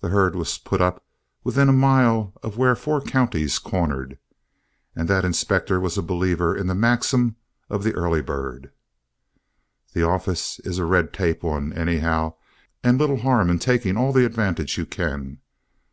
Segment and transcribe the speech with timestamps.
[0.00, 1.04] The herd was put up
[1.44, 4.18] within a mile of where four counties cornered,
[4.96, 7.36] and that inspector was a believer in the maxim
[7.68, 8.72] of the early bird.
[9.92, 12.34] The office is a red tape one, anyhow,
[12.82, 15.38] and little harm in taking all the advantage you can.